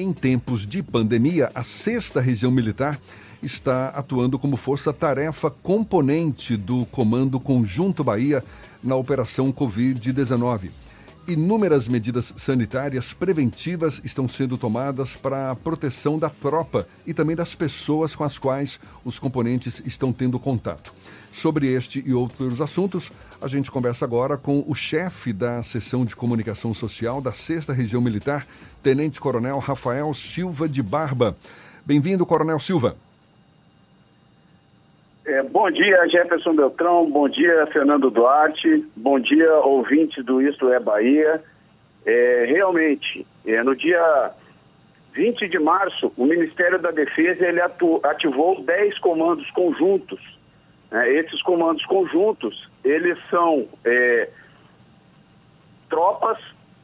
[0.00, 3.00] Em tempos de pandemia, a sexta região militar
[3.42, 8.44] está atuando como força-tarefa componente do Comando Conjunto Bahia
[8.80, 10.70] na Operação Covid-19.
[11.26, 17.56] Inúmeras medidas sanitárias preventivas estão sendo tomadas para a proteção da tropa e também das
[17.56, 20.94] pessoas com as quais os componentes estão tendo contato.
[21.32, 26.16] Sobre este e outros assuntos, a gente conversa agora com o chefe da seção de
[26.16, 28.46] comunicação social da 6 Região Militar,
[28.82, 31.36] Tenente Coronel Rafael Silva de Barba.
[31.84, 32.96] Bem-vindo, Coronel Silva.
[35.28, 37.10] É, bom dia, Jefferson Beltrão.
[37.10, 38.82] Bom dia, Fernando Duarte.
[38.96, 41.42] Bom dia, ouvintes do Isto é Bahia.
[42.06, 44.32] É, realmente, é, no dia
[45.12, 50.37] 20 de março, o Ministério da Defesa ele atu, ativou 10 comandos conjuntos.
[50.90, 54.28] É, esses comandos conjuntos, eles são é,
[55.88, 56.38] tropas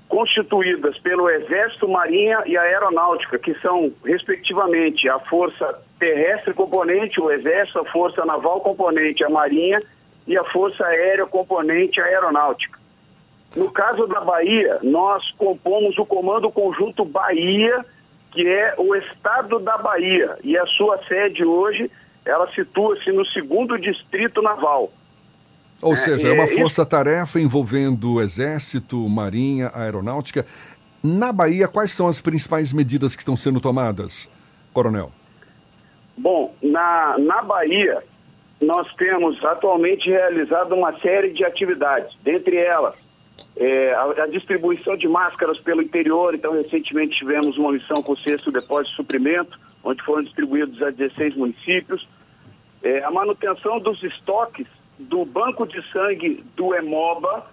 [0.09, 7.81] constituídas pelo Exército, Marinha e Aeronáutica, que são, respectivamente, a Força Terrestre Componente, o Exército,
[7.81, 9.83] a Força Naval Componente, a Marinha
[10.27, 12.79] e a Força Aérea Componente, Aeronáutica.
[13.57, 17.85] No caso da Bahia, nós compomos o Comando Conjunto Bahia,
[18.33, 21.91] que é o Estado da Bahia, e a sua sede hoje,
[22.25, 24.93] ela situa-se no segundo Distrito Naval.
[25.83, 30.47] Ou é, seja, é uma força-tarefa envolvendo Exército, Marinha, Aeronáutica.
[31.03, 34.29] Na Bahia, quais são as principais medidas que estão sendo tomadas,
[34.73, 35.13] Coronel?
[36.17, 38.03] Bom, na, na Bahia,
[38.63, 43.05] nós temos atualmente realizado uma série de atividades, dentre elas
[43.57, 46.35] é, a, a, distribuição de máscaras pelo interior.
[46.35, 50.91] Então, recentemente tivemos uma missão com o sexto depósito de suprimento, onde foram distribuídos a
[50.91, 52.09] 16 municípios.
[52.83, 54.67] É, a manutenção dos estoques
[54.99, 57.47] do banco de sangue do Hemoba.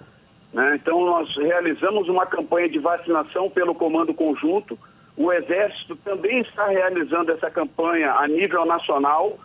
[0.53, 0.75] Né?
[0.75, 4.79] Então, nós realizamos uma campanha de vacinação pelo Comando Conjunto.
[5.17, 9.37] O Exército também está realizando essa campanha a nível nacional,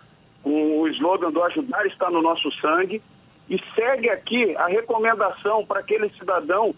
[0.43, 3.03] com o slogan do Ajudar está no nosso sangue.
[3.49, 6.75] E segue aqui a recomendação para aquele cidadão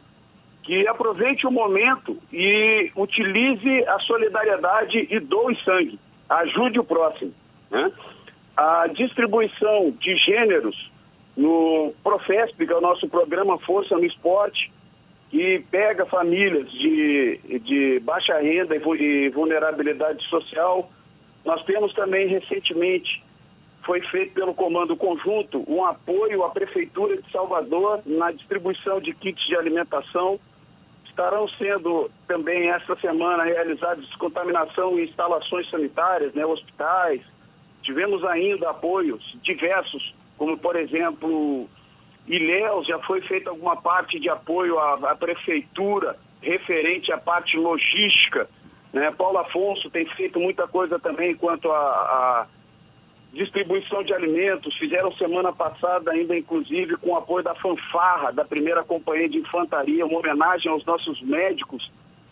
[0.68, 5.98] que aproveite o momento e utilize a solidariedade e doe sangue.
[6.28, 7.32] Ajude o próximo.
[7.70, 7.90] Né?
[8.54, 10.76] A distribuição de gêneros
[11.34, 14.70] no Profesp, que é o nosso programa Força no Esporte,
[15.30, 20.90] que pega famílias de, de baixa renda e vulnerabilidade social.
[21.46, 23.24] Nós temos também recentemente,
[23.86, 29.46] foi feito pelo Comando Conjunto, um apoio à Prefeitura de Salvador na distribuição de kits
[29.46, 30.38] de alimentação.
[31.18, 37.20] Estarão sendo também esta semana realizadas descontaminação em instalações sanitárias, né, hospitais.
[37.82, 41.68] Tivemos ainda apoios diversos como por exemplo,
[42.26, 48.48] Ilhéus já foi feita alguma parte de apoio à, à prefeitura referente à parte logística.
[48.92, 49.10] Né?
[49.10, 52.46] Paulo Afonso tem feito muita coisa também quanto à
[53.32, 54.76] distribuição de alimentos.
[54.76, 60.06] Fizeram semana passada ainda, inclusive, com o apoio da fanfarra, da primeira companhia de infantaria,
[60.06, 61.90] uma homenagem aos nossos médicos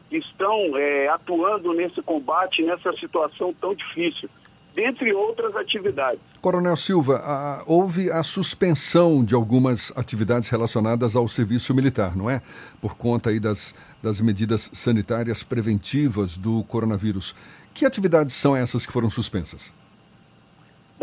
[0.08, 4.28] que estão é, atuando nesse combate, nessa situação tão difícil
[4.76, 6.20] dentre outras atividades.
[6.40, 12.42] Coronel Silva, a, houve a suspensão de algumas atividades relacionadas ao serviço militar, não é?
[12.80, 17.34] Por conta aí das, das medidas sanitárias preventivas do coronavírus.
[17.72, 19.72] Que atividades são essas que foram suspensas?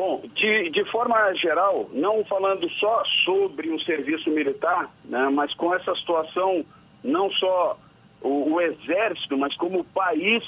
[0.06, 5.74] Bom, de, de forma geral, não falando só sobre o serviço militar, né, mas com
[5.74, 6.66] essa situação,
[7.02, 7.80] não só
[8.22, 10.44] o, o Exército, mas como o país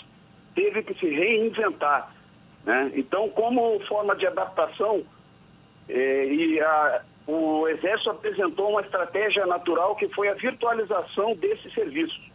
[0.54, 2.14] teve que se reinventar.
[2.66, 2.92] Né?
[2.96, 5.06] Então, como forma de adaptação,
[5.88, 12.30] eh, e a, o Exército apresentou uma estratégia natural que foi a virtualização desses serviços.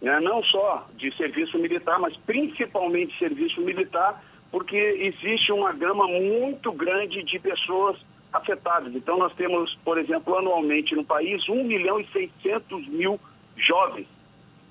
[0.00, 0.18] Né?
[0.20, 4.18] Não só de serviço militar, mas principalmente serviço militar,
[4.54, 7.98] porque existe uma gama muito grande de pessoas
[8.32, 8.94] afetadas.
[8.94, 13.18] Então, nós temos, por exemplo, anualmente no país 1 milhão e 600 mil
[13.56, 14.06] jovens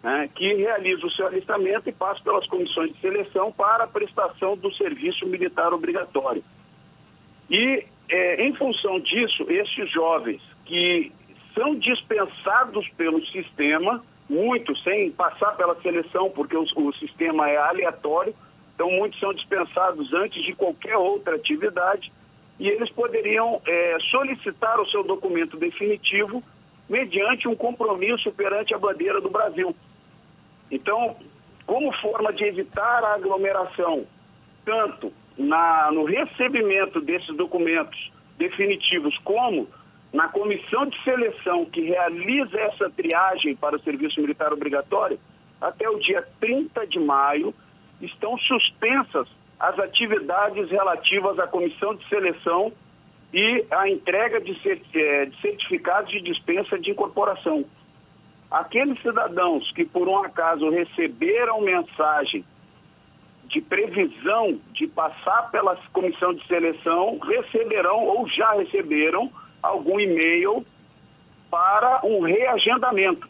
[0.02, 4.56] né, que realiza o seu alistamento e passa pelas comissões de seleção para a prestação
[4.56, 6.42] do serviço militar obrigatório.
[7.50, 11.12] E, é, em função disso, esses jovens que
[11.54, 18.34] são dispensados pelo sistema, muitos sem passar pela seleção, porque o, o sistema é aleatório,
[18.74, 22.12] então muitos são dispensados antes de qualquer outra atividade
[22.60, 26.44] e eles poderiam é, solicitar o seu documento definitivo
[26.90, 29.76] mediante um compromisso perante a bandeira do Brasil.
[30.70, 31.16] Então,
[31.66, 34.06] como forma de evitar a aglomeração,
[34.66, 39.68] tanto na, no recebimento desses documentos definitivos, como
[40.12, 45.20] na comissão de seleção que realiza essa triagem para o serviço militar obrigatório,
[45.60, 47.54] até o dia 30 de maio,
[48.06, 49.28] estão suspensas
[49.60, 52.72] as atividades relativas à comissão de seleção
[53.34, 54.52] e à entrega de
[54.96, 57.66] eh, certificados de dispensa de incorporação.
[58.52, 62.46] Aqueles cidadãos que, por um acaso, receberam mensagem
[63.46, 70.66] de previsão de passar pela comissão de seleção, receberão ou já receberam algum e-mail
[71.50, 73.28] para um reagendamento.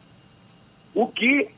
[0.94, 1.50] O que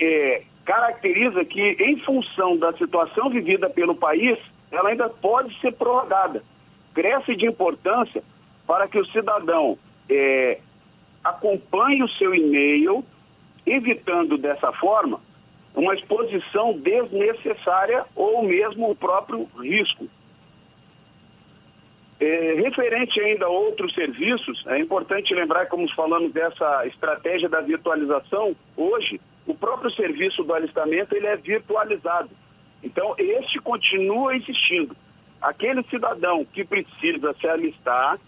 [0.00, 4.38] é, caracteriza que, em função da situação vivida pelo país,
[4.70, 6.44] ela ainda pode ser prorrogada.
[6.92, 8.22] Cresce de importância
[8.66, 9.78] para que o cidadão
[10.10, 10.60] é,
[11.24, 13.02] acompanhe o seu e-mail,
[13.64, 15.18] evitando dessa forma
[15.74, 20.06] uma exposição desnecessária ou mesmo o próprio risco.
[22.20, 28.54] É, referente ainda a outros serviços, é importante lembrar, como falamos dessa estratégia da virtualização,
[28.76, 29.18] hoje
[29.48, 32.28] o próprio serviço do alistamento ele é virtualizado.
[32.82, 34.94] Então, este continua existindo.
[35.40, 38.18] Aquele cidadão que precisa se alistar,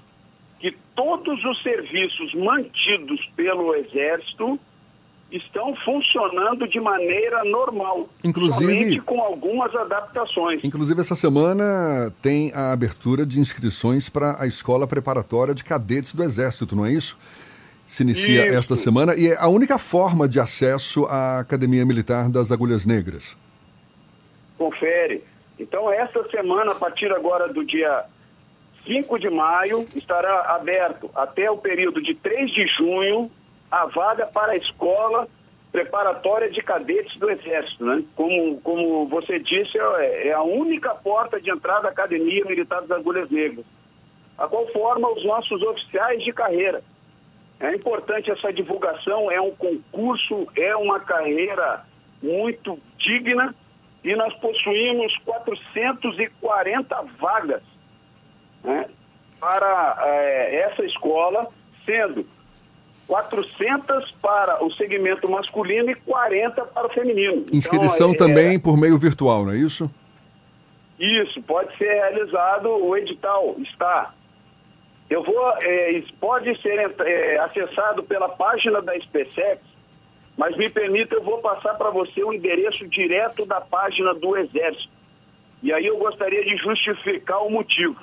[0.59, 4.59] que todos os serviços mantidos pelo Exército
[5.33, 10.61] estão funcionando de maneira normal, inclusive com algumas adaptações.
[10.65, 16.23] Inclusive essa semana tem a abertura de inscrições para a escola preparatória de cadetes do
[16.23, 17.17] Exército, não é isso?
[17.91, 18.57] Se inicia Isso.
[18.57, 23.37] esta semana e é a única forma de acesso à Academia Militar das Agulhas Negras.
[24.57, 25.25] Confere.
[25.59, 28.05] Então, esta semana, a partir agora do dia
[28.87, 33.29] 5 de maio, estará aberto até o período de 3 de junho
[33.69, 35.27] a vaga para a escola
[35.73, 37.85] preparatória de cadetes do Exército.
[37.85, 38.05] Né?
[38.15, 43.01] Como, como você disse, é, é a única porta de entrada da Academia Militar das
[43.01, 43.67] Agulhas Negras.
[44.39, 46.85] A qual forma os nossos oficiais de carreira
[47.61, 51.85] é importante essa divulgação, é um concurso, é uma carreira
[52.23, 53.55] muito digna
[54.03, 57.62] e nós possuímos 440 vagas
[58.65, 58.89] né,
[59.39, 61.49] para é, essa escola,
[61.85, 62.27] sendo
[63.07, 67.45] 400 para o segmento masculino e 40 para o feminino.
[67.53, 69.91] Inscrição então, é, também por meio virtual, não é isso?
[70.99, 74.15] Isso, pode ser realizado, o edital está
[75.11, 79.61] eu vou, é, pode ser é, acessado pela página da SpaceX,
[80.39, 84.89] mas me permita, eu vou passar para você o endereço direto da página do Exército.
[85.62, 88.01] E aí eu gostaria de justificar o motivo.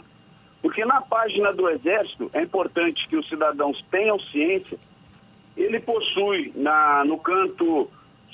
[0.61, 4.77] Porque na página do Exército, é importante que os cidadãos tenham ciência,
[5.55, 7.89] ele possui na, no canto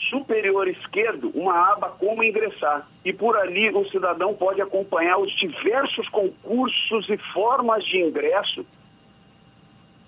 [0.09, 2.87] superior esquerdo uma aba como ingressar.
[3.05, 8.65] E por ali o cidadão pode acompanhar os diversos concursos e formas de ingresso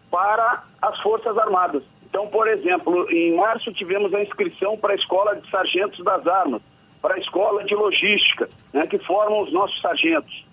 [0.09, 1.83] para as Forças Armadas.
[2.03, 6.61] Então, por exemplo, em março tivemos a inscrição para a Escola de Sargentos das Armas,
[7.01, 10.45] para a Escola de Logística, né, que formam os nossos sargentos.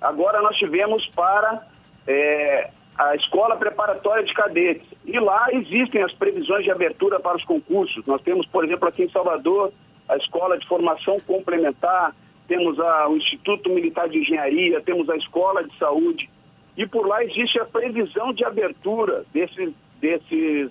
[0.00, 1.66] Agora nós tivemos para
[2.06, 4.86] é, a Escola Preparatória de Cadetes.
[5.04, 8.04] E lá existem as previsões de abertura para os concursos.
[8.06, 9.72] Nós temos, por exemplo, aqui em Salvador,
[10.08, 12.14] a Escola de Formação Complementar,
[12.46, 16.28] temos a, o Instituto Militar de Engenharia, temos a Escola de Saúde.
[16.76, 20.70] E por lá existe a previsão de abertura desses, desses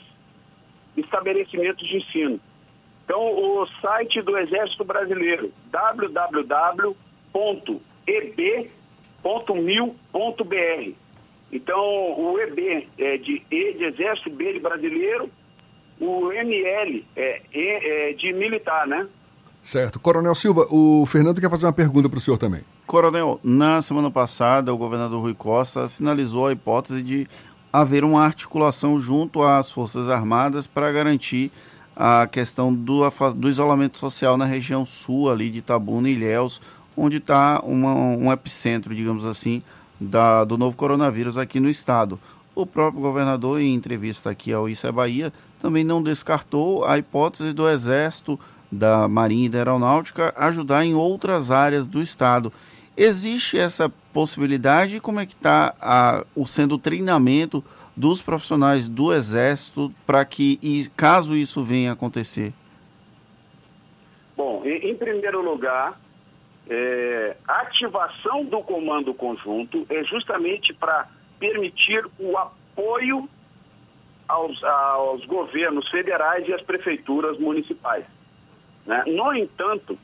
[0.98, 2.40] estabelecimentos de ensino.
[3.06, 6.94] Então, o site do Exército Brasileiro, www.eb.mil.br
[11.52, 15.30] então, o EB é de E de Exército, B de Brasileiro,
[16.00, 19.08] o ML é, e, é de militar, né?
[19.62, 20.00] Certo.
[20.00, 22.62] Coronel Silva, o Fernando quer fazer uma pergunta para o senhor também.
[22.88, 27.28] Coronel, na semana passada, o governador Rui Costa sinalizou a hipótese de
[27.72, 31.52] haver uma articulação junto às Forças Armadas para garantir
[31.96, 33.02] a questão do,
[33.36, 36.62] do, isolamento social na região sul ali de Itabuna e Ilhéus,
[36.96, 39.62] onde está um epicentro, digamos assim,
[40.00, 42.20] da, do novo coronavírus aqui no estado.
[42.56, 47.54] o próprio governador, em entrevista aqui ao Isso é Bahia, também não descartou a hipótese
[47.54, 48.40] do Exército,
[48.72, 52.52] da Marinha e da Aeronáutica ajudar em outras áreas do Estado.
[52.96, 55.00] Existe essa possibilidade?
[55.00, 57.64] Como é que está o sendo o treinamento
[57.96, 62.54] dos profissionais do Exército para que, e caso isso venha a acontecer?
[64.36, 66.00] Bom, em, em primeiro lugar,
[66.70, 71.08] é, a ativação do comando conjunto é justamente para
[71.40, 73.28] permitir o apoio
[74.28, 78.06] aos, aos, governos federais e às prefeituras municipais.
[78.86, 79.04] Né?
[79.08, 79.98] No entanto,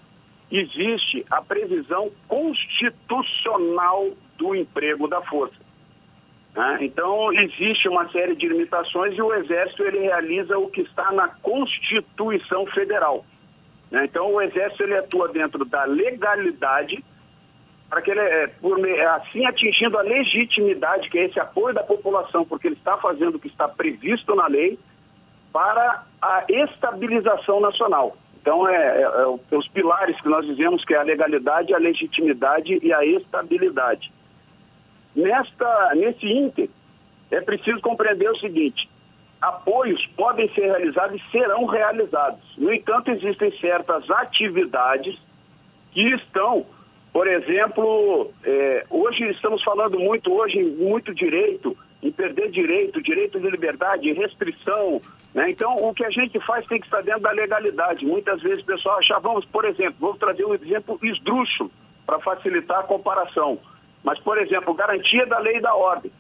[0.52, 5.64] existe a previsão constitucional do emprego da força.
[6.56, 6.80] Né?
[6.82, 11.28] Então, existe uma série de limitações e o Exército ele realiza o que está na
[11.28, 13.24] Constituição Federal.
[13.96, 14.04] Né?
[14.04, 17.02] Então, o Exército ele atua dentro da legalidade
[17.90, 18.78] para que ele, é, por,
[19.16, 23.40] assim atingindo a legitimidade, que é esse apoio da população, porque ele está fazendo o
[23.40, 24.78] que está previsto na lei,
[25.54, 28.18] para a estabilização nacional.
[28.42, 32.78] Então, é, é, é, os pilares que nós dizemos que é a legalidade, a legitimidade
[32.84, 34.12] e a estabilidade.
[35.16, 36.70] Nesta, nesse ínter,
[37.32, 38.90] é preciso compreender o seguinte,
[39.48, 42.40] apoios podem ser realizados e serão realizados.
[42.58, 45.18] No entanto, existem certas atividades
[45.92, 46.66] que estão
[47.16, 51.74] por exemplo, é, hoje estamos falando muito, hoje, muito direito,
[52.04, 55.02] em perder direito, direito de liberdade, restrição.
[55.34, 55.50] Né?
[55.50, 58.06] Então, o que a gente faz tem que estar dentro da legalidade.
[58.06, 61.72] Muitas vezes o pessoal acha, vamos, por exemplo, vou trazer um exemplo esdrúxulo
[62.06, 63.60] para facilitar a comparação.
[64.04, 66.12] Mas, por exemplo, garantia da lei e da ordem.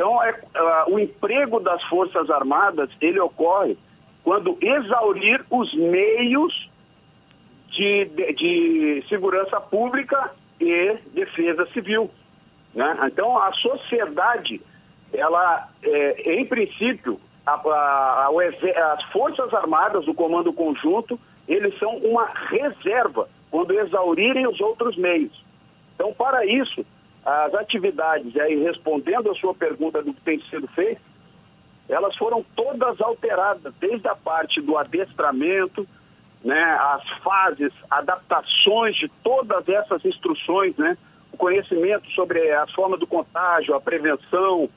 [0.00, 3.76] Então, é, uh, o emprego das Forças Armadas, ele ocorre
[4.24, 6.70] quando exaurir os meios
[7.68, 12.10] de, de, de segurança pública e defesa civil.
[12.74, 12.96] Né?
[13.12, 14.62] Então, a sociedade,
[15.12, 21.98] ela, é, em princípio, a, a, a, as Forças Armadas, o Comando Conjunto, eles são
[21.98, 25.44] uma reserva quando exaurirem os outros meios.
[25.94, 26.86] Então, para isso,
[27.24, 31.00] as atividades, aí respondendo a sua pergunta do que tem sido feito,
[31.88, 35.86] elas foram todas alteradas, desde a parte do adestramento,
[36.42, 40.96] né, as fases, adaptações de todas essas instruções, né,
[41.32, 44.68] o conhecimento sobre as formas do contágio, a prevenção.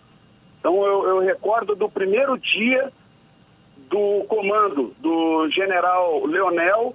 [0.59, 2.91] Então eu, eu recordo do primeiro dia
[3.89, 6.93] do comando do general Leonel,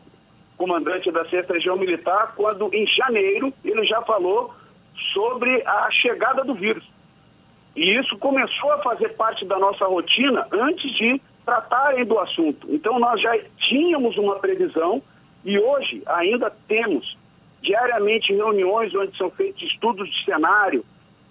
[0.56, 4.52] comandante da sexta região militar, quando em janeiro ele já falou
[5.12, 6.84] sobre a chegada do vírus.
[7.76, 12.66] E isso começou a fazer parte da nossa rotina antes de tratarem do assunto.
[12.70, 15.02] Então nós já tínhamos uma previsão
[15.44, 17.16] e hoje ainda temos
[17.62, 20.84] diariamente reuniões onde são feitos estudos de cenário,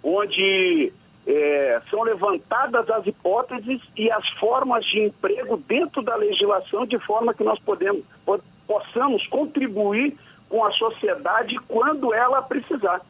[0.03, 0.91] onde
[1.25, 7.33] é, são levantadas as hipóteses e as formas de emprego dentro da legislação de forma
[7.33, 8.03] que nós podemos,
[8.65, 10.17] possamos contribuir
[10.49, 13.01] com a sociedade quando ela precisar.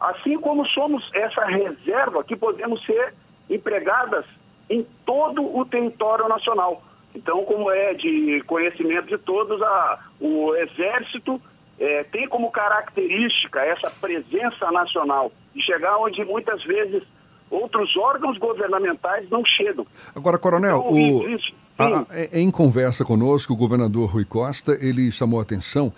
[0.00, 3.14] Assim como somos essa reserva que podemos ser
[3.50, 4.24] empregadas
[4.70, 6.82] em todo o território nacional.
[7.14, 11.40] Então, como é de conhecimento de todos, a, o Exército
[11.78, 17.02] é, tem como característica essa presença nacional de chegar onde muitas vezes
[17.50, 19.86] outros órgãos governamentais não chegam.
[20.14, 25.40] Agora, Coronel, então, o, existe, a, em conversa conosco, o governador Rui Costa, ele chamou
[25.40, 25.92] a atenção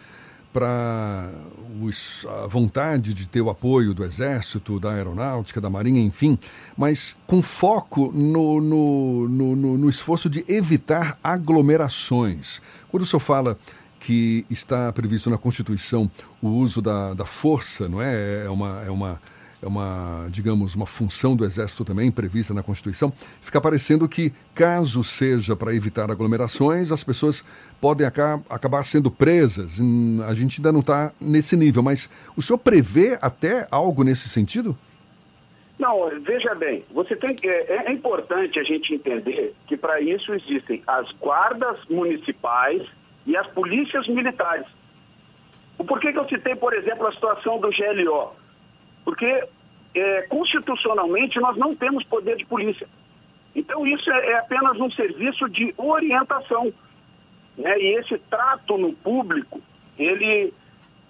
[0.52, 1.30] para
[2.28, 6.38] a vontade de ter o apoio do Exército, da Aeronáutica, da Marinha, enfim,
[6.76, 12.60] mas com foco no, no, no, no esforço de evitar aglomerações.
[12.90, 13.58] Quando o senhor fala
[14.00, 16.10] que está previsto na Constituição
[16.42, 18.46] o uso da, da força, não é?
[18.46, 19.20] É uma, é uma
[19.62, 23.12] é uma, digamos, uma função do Exército também prevista na Constituição,
[23.42, 27.44] fica parecendo que, caso seja para evitar aglomerações, as pessoas
[27.80, 29.78] podem acabar sendo presas.
[29.78, 34.28] Hum, a gente ainda não está nesse nível, mas o senhor prevê até algo nesse
[34.28, 34.76] sentido?
[35.78, 40.82] Não, veja bem, você tem é, é importante a gente entender que para isso existem
[40.86, 42.82] as guardas municipais
[43.26, 44.66] e as polícias militares.
[45.78, 48.32] Por que, que eu citei, por exemplo, a situação do GLO?
[49.04, 49.44] Porque
[49.94, 52.86] é, constitucionalmente nós não temos poder de polícia.
[53.54, 56.72] Então isso é, é apenas um serviço de orientação.
[57.56, 57.78] Né?
[57.78, 59.60] E esse trato no público,
[59.98, 60.52] ele,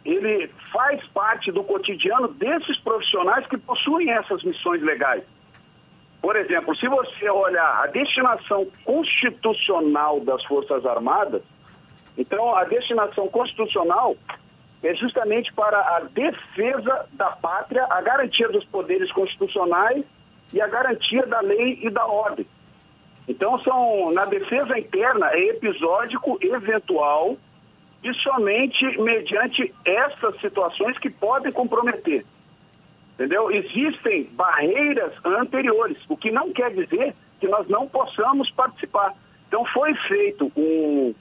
[0.04, 5.22] ele faz parte do cotidiano desses profissionais que possuem essas missões legais.
[6.20, 11.42] Por exemplo, se você olhar a destinação constitucional das Forças Armadas,
[12.16, 14.16] então a destinação constitucional
[14.82, 20.04] é justamente para a defesa da pátria, a garantia dos poderes constitucionais
[20.52, 22.46] e a garantia da lei e da ordem.
[23.28, 27.36] Então, são, na defesa interna, é episódico, eventual
[28.02, 32.24] e somente mediante essas situações que podem comprometer.
[33.14, 33.50] Entendeu?
[33.50, 39.14] Existem barreiras anteriores, o que não quer dizer que nós não possamos participar.
[39.46, 41.14] Então, foi feito um,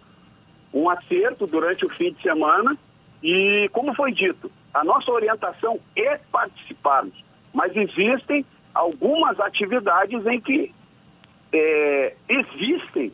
[0.74, 2.78] um acerto durante o fim de semana
[3.24, 7.14] e, como foi dito, a nossa orientação é participarmos,
[7.54, 10.74] mas existem algumas atividades em que
[11.52, 13.12] é, existem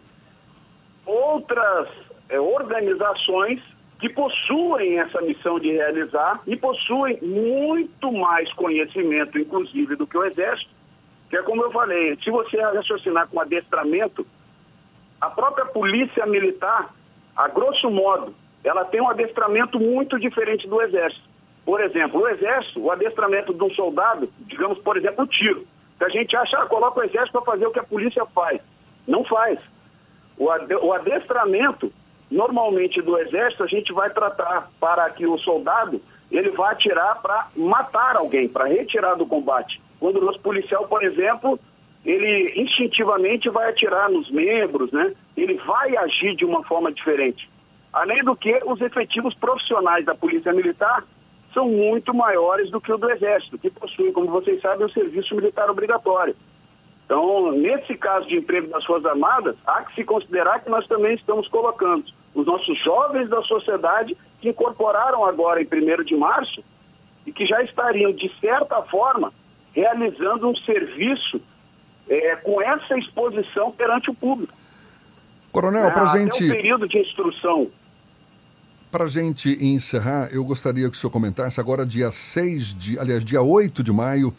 [1.06, 1.88] outras
[2.30, 3.62] é, organizações
[4.00, 10.26] que possuem essa missão de realizar e possuem muito mais conhecimento, inclusive, do que o
[10.26, 10.70] Exército,
[11.30, 14.28] que é como eu falei, se você raciocinar com adestramento,
[15.20, 16.94] a própria polícia militar,
[17.36, 18.36] a grosso modo,
[18.66, 21.24] ela tem um adestramento muito diferente do Exército.
[21.64, 25.66] Por exemplo, o Exército, o adestramento de um soldado, digamos, por exemplo, o tiro.
[25.98, 28.60] Que a gente acha, ah, coloca o Exército para fazer o que a polícia faz.
[29.08, 29.60] Não faz.
[30.38, 31.94] O adestramento,
[32.30, 37.48] normalmente do Exército, a gente vai tratar para que o soldado ele vá atirar para
[37.56, 39.82] matar alguém, para retirar do combate.
[40.00, 41.60] Quando o nosso policial, por exemplo,
[42.06, 45.14] ele instintivamente vai atirar nos membros, né?
[45.38, 47.50] Ele vai agir de uma forma diferente.
[47.96, 51.06] Além do que, os efetivos profissionais da Polícia Militar
[51.54, 55.34] são muito maiores do que o do Exército, que possui, como vocês sabem, o serviço
[55.34, 56.36] militar obrigatório.
[57.06, 61.16] Então, nesse caso de emprego das Forças Armadas, há que se considerar que nós também
[61.16, 66.62] estamos colocando os nossos jovens da sociedade que incorporaram agora em 1 de março
[67.26, 69.32] e que já estariam, de certa forma,
[69.72, 71.40] realizando um serviço
[72.10, 74.54] é, com essa exposição perante o público.
[75.50, 76.44] Coronel, para a gente.
[76.44, 77.72] o período de instrução
[78.92, 83.00] para a gente encerrar, eu gostaria que o senhor comentasse agora, dia 6 de.
[83.00, 84.34] Aliás, dia 8 de maio,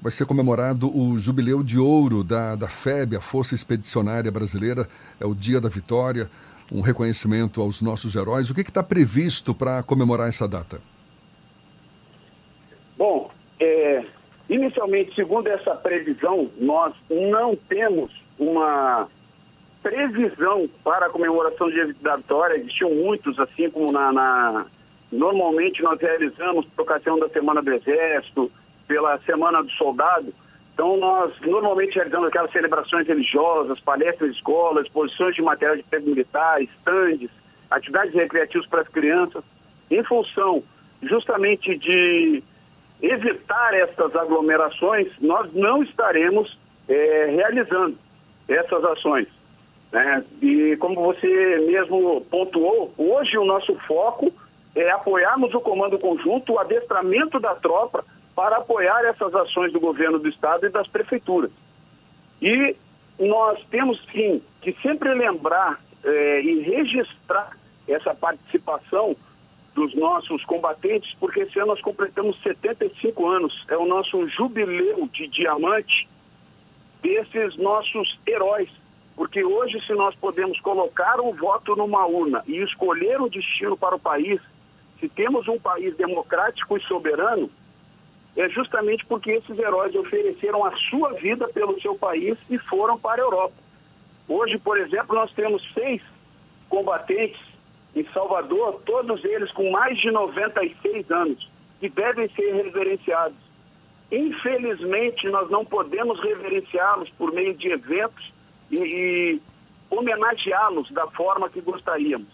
[0.00, 4.88] vai ser comemorado o Jubileu de Ouro da, da FEB, a Força Expedicionária Brasileira.
[5.20, 6.30] É o Dia da Vitória,
[6.70, 8.50] um reconhecimento aos nossos heróis.
[8.50, 10.80] O que está previsto para comemorar essa data?
[12.96, 14.04] Bom, é,
[14.48, 19.08] inicialmente, segundo essa previsão, nós não temos uma
[19.86, 21.68] previsão para a comemoração
[22.00, 24.66] da vitória, existiam muitos, assim como na, na,
[25.12, 28.50] normalmente nós realizamos por ocasião da Semana do Exército,
[28.88, 30.34] pela Semana do Soldado.
[30.74, 36.04] Então nós normalmente realizamos aquelas celebrações religiosas, palestras de escolas, exposições de material de defesa
[36.04, 37.30] militar, estandes,
[37.70, 39.44] atividades recreativas para as crianças,
[39.88, 40.64] em função
[41.00, 42.42] justamente de
[43.00, 47.96] evitar essas aglomerações, nós não estaremos é, realizando
[48.48, 49.35] essas ações.
[49.96, 50.22] Né?
[50.42, 51.26] E como você
[51.66, 54.30] mesmo pontuou, hoje o nosso foco
[54.74, 58.04] é apoiarmos o comando conjunto, o adestramento da tropa
[58.34, 61.50] para apoiar essas ações do governo do estado e das prefeituras.
[62.42, 62.76] E
[63.18, 67.56] nós temos sim que sempre lembrar é, e registrar
[67.88, 69.16] essa participação
[69.74, 75.26] dos nossos combatentes, porque esse ano nós completamos 75 anos, é o nosso jubileu de
[75.26, 76.06] diamante
[77.00, 78.68] desses nossos heróis
[79.16, 83.96] porque hoje, se nós podemos colocar o voto numa urna e escolher o destino para
[83.96, 84.38] o país,
[85.00, 87.50] se temos um país democrático e soberano,
[88.36, 93.22] é justamente porque esses heróis ofereceram a sua vida pelo seu país e foram para
[93.22, 93.54] a Europa.
[94.28, 96.02] Hoje, por exemplo, nós temos seis
[96.68, 97.40] combatentes
[97.94, 101.50] em Salvador, todos eles com mais de 96 anos,
[101.80, 103.38] que devem ser reverenciados.
[104.12, 108.35] Infelizmente, nós não podemos reverenciá-los por meio de eventos
[108.70, 109.42] e, e
[109.90, 112.28] homenageá-los da forma que gostaríamos.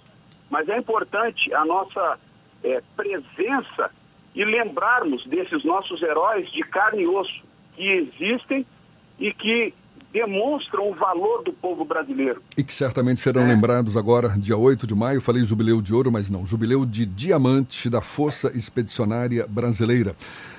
[0.50, 2.18] Mas é importante a nossa
[2.62, 3.90] é, presença
[4.34, 7.42] e lembrarmos desses nossos heróis de carne e osso
[7.74, 8.66] que existem
[9.18, 9.74] e que
[10.12, 12.42] demonstram o valor do povo brasileiro.
[12.56, 13.46] E que certamente serão é.
[13.46, 17.88] lembrados agora, dia 8 de maio, falei jubileu de ouro, mas não, jubileu de diamante
[17.88, 20.14] da Força Expedicionária Brasileira.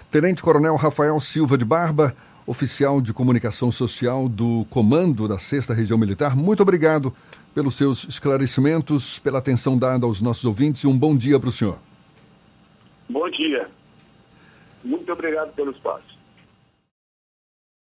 [0.09, 5.97] Tenente Coronel Rafael Silva de Barba, oficial de comunicação social do Comando da Sexta Região
[5.97, 6.35] Militar.
[6.35, 7.13] Muito obrigado
[7.53, 11.51] pelos seus esclarecimentos, pela atenção dada aos nossos ouvintes e um bom dia para o
[11.51, 11.77] senhor.
[13.09, 13.67] Bom dia.
[14.83, 16.17] Muito obrigado pelo espaço.